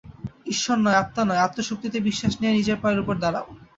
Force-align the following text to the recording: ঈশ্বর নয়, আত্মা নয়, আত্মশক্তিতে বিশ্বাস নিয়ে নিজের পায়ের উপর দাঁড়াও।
ঈশ্বর 0.45 0.77
নয়, 0.77 0.99
আত্মা 1.01 1.23
নয়, 1.25 1.43
আত্মশক্তিতে 1.43 1.97
বিশ্বাস 2.01 2.33
নিয়ে 2.39 2.57
নিজের 2.57 2.77
পায়ের 2.81 3.01
উপর 3.03 3.15
দাঁড়াও। 3.17 3.45